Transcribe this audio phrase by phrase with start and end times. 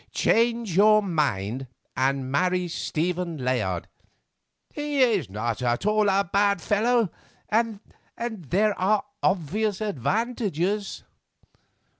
[0.13, 3.87] "Change your mind and marry Stephen Layard.
[4.73, 7.11] He is not at all a bad fellow,
[8.17, 11.03] and—there are obvious advantages."